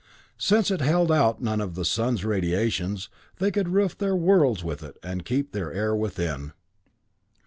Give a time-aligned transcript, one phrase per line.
[0.39, 3.07] Since it held out none of the sun's radiations,
[3.37, 6.53] they could roof their worlds with it and keep their air within!